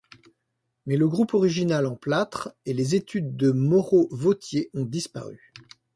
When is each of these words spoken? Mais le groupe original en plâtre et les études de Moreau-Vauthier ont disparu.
Mais 0.87 0.97
le 0.97 1.07
groupe 1.07 1.35
original 1.35 1.85
en 1.85 1.95
plâtre 1.95 2.55
et 2.65 2.73
les 2.73 2.95
études 2.95 3.37
de 3.37 3.51
Moreau-Vauthier 3.51 4.71
ont 4.73 4.85
disparu. 4.85 5.53